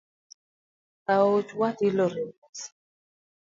Aoch 1.13 1.49
wat 1.59 1.77
ilore 1.87 2.23
mos 2.37 2.59